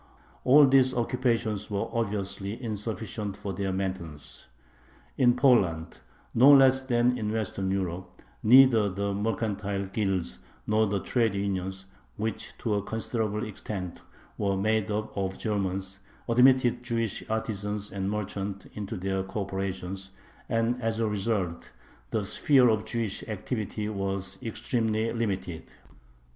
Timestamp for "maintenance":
3.71-4.47